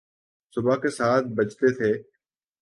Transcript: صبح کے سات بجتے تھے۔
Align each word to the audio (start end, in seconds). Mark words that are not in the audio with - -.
صبح 0.55 0.75
کے 0.75 0.89
سات 0.89 1.23
بجتے 1.37 1.67
تھے۔ 1.77 1.91